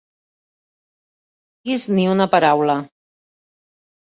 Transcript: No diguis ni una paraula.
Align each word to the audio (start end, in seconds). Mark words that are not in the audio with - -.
No 0.03 1.63
diguis 1.67 1.85
ni 1.99 2.07
una 2.15 2.27
paraula. 2.35 2.79